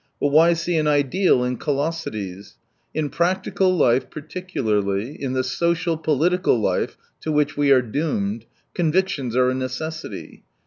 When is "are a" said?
9.35-9.53